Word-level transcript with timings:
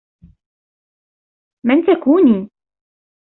من 1.65 1.83
تكونيِِ؟ 1.85 2.49